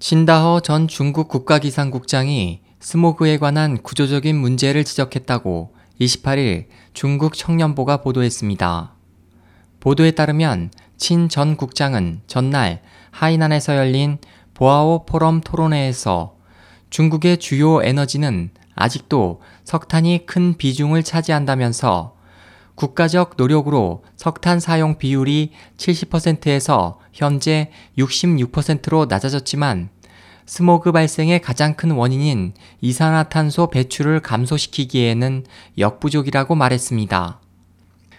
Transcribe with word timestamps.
신다허 0.00 0.60
전 0.60 0.86
중국 0.86 1.28
국가기상국장이 1.28 2.60
스모그에 2.78 3.36
관한 3.38 3.82
구조적인 3.82 4.36
문제를 4.36 4.84
지적했다고 4.84 5.74
28일 6.00 6.66
중국 6.94 7.34
청년보가 7.34 8.02
보도했습니다. 8.02 8.92
보도에 9.80 10.12
따르면 10.12 10.70
친 10.96 11.28
전 11.28 11.56
국장은 11.56 12.20
전날 12.28 12.80
하이난에서 13.10 13.76
열린 13.76 14.18
보아오 14.54 15.04
포럼 15.04 15.40
토론회에서 15.40 16.36
중국의 16.90 17.38
주요 17.38 17.82
에너지는 17.82 18.50
아직도 18.76 19.40
석탄이 19.64 20.26
큰 20.26 20.56
비중을 20.56 21.02
차지한다면서 21.02 22.14
국가적 22.78 23.34
노력으로 23.36 24.04
석탄 24.16 24.60
사용 24.60 24.98
비율이 24.98 25.50
70%에서 25.78 27.00
현재 27.12 27.72
66%로 27.98 29.06
낮아졌지만 29.06 29.88
스모그 30.46 30.92
발생의 30.92 31.42
가장 31.42 31.74
큰 31.74 31.90
원인인 31.90 32.54
이산화탄소 32.80 33.70
배출을 33.70 34.20
감소시키기에는 34.20 35.44
역부족이라고 35.76 36.54
말했습니다. 36.54 37.40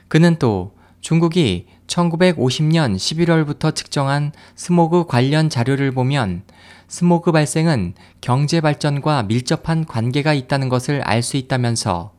그는 0.10 0.36
또 0.38 0.74
중국이 1.00 1.68
1950년 1.88 2.98
11월부터 2.98 3.74
측정한 3.74 4.34
스모그 4.56 5.06
관련 5.08 5.50
자료를 5.50 5.92
보면 5.94 6.44
스모그 6.90 7.32
발생은 7.32 7.94
경제 8.20 8.60
발전과 8.60 9.24
밀접한 9.24 9.86
관계가 9.86 10.34
있다는 10.34 10.68
것을 10.68 11.02
알 11.04 11.24
수 11.24 11.38
있다면서 11.38 12.19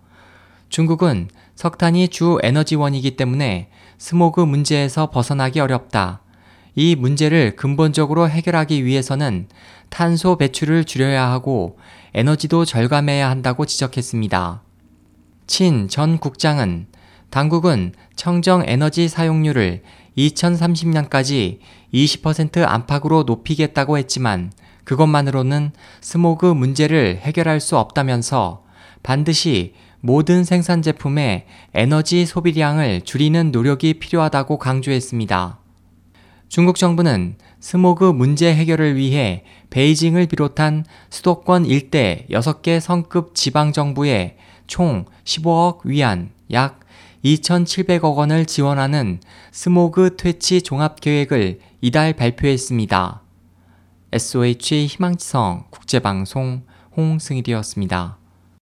중국은 0.71 1.29
석탄이 1.57 2.09
주 2.09 2.39
에너지원이기 2.43 3.17
때문에 3.17 3.69
스모그 3.99 4.41
문제에서 4.41 5.11
벗어나기 5.11 5.61
어렵다. 5.61 6.23
이 6.77 6.95
문제를 6.95 7.57
근본적으로 7.57 8.29
해결하기 8.29 8.85
위해서는 8.85 9.49
탄소 9.91 10.37
배출을 10.37 10.85
줄여야 10.85 11.29
하고 11.29 11.79
에너지도 12.15 12.65
절감해야 12.65 13.29
한다고 13.29 13.67
지적했습니다. 13.67 14.63
친 15.49 15.89
전 15.89 16.19
국장은 16.19 16.87
당국은 17.31 17.93
청정 18.15 18.63
에너지 18.67 19.09
사용률을 19.09 19.83
2030년까지 20.17 21.59
20% 21.93 22.65
안팎으로 22.67 23.25
높이겠다고 23.25 23.99
했지만 23.99 24.53
그것만으로는 24.85 25.73
스모그 26.01 26.47
문제를 26.47 27.19
해결할 27.21 27.61
수 27.61 27.77
없다면서 27.77 28.65
반드시 29.03 29.75
모든 30.01 30.45
생산 30.45 30.83
제품의 30.83 31.47
에너지 31.75 32.25
소비량을 32.25 33.03
줄이는 33.03 33.51
노력이 33.51 33.95
필요하다고 33.95 34.59
강조했습니다. 34.59 35.59
중국 36.49 36.77
정부는 36.77 37.37
스모그 37.61 38.05
문제 38.13 38.53
해결을 38.55 38.97
위해 38.97 39.45
베이징을 39.71 40.27
비롯한 40.27 40.85
수도권 41.11 41.67
일대 41.67 42.27
6개 42.31 42.81
성급 42.81 43.35
지방정부에 43.35 44.37
총 44.67 45.05
15억 45.25 45.85
위안 45.85 46.31
약 46.51 46.81
2,700억 47.25 48.17
원을 48.17 48.47
지원하는 48.47 49.21
스모그 49.53 50.17
퇴치 50.17 50.63
종합계획을 50.63 51.61
이달 51.83 52.15
발표했습니다. 52.15 53.23
SOH 54.13 54.87
희망지성 54.87 55.67
국제방송 55.71 56.63
홍승일이었습니다. 56.97 58.20